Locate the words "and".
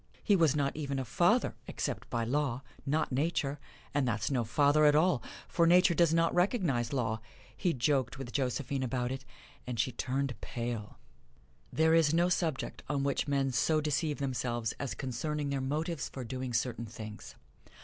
3.93-4.07, 9.67-9.79